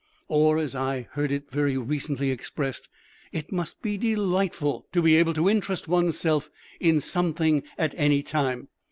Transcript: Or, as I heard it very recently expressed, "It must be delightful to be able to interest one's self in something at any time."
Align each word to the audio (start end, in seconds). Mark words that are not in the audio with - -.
Or, 0.29 0.57
as 0.57 0.73
I 0.73 1.07
heard 1.11 1.31
it 1.31 1.51
very 1.51 1.77
recently 1.77 2.31
expressed, 2.31 2.89
"It 3.31 3.51
must 3.51 3.83
be 3.83 3.99
delightful 3.99 4.87
to 4.93 5.01
be 5.03 5.15
able 5.17 5.35
to 5.35 5.47
interest 5.47 5.87
one's 5.87 6.17
self 6.17 6.49
in 6.79 6.99
something 6.99 7.61
at 7.77 7.93
any 7.95 8.23
time." 8.23 8.69